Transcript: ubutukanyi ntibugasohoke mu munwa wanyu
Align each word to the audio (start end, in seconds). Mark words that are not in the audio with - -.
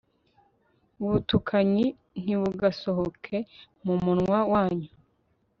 ubutukanyi 1.03 1.85
ntibugasohoke 2.23 3.37
mu 3.85 3.95
munwa 4.03 4.39
wanyu 4.51 4.89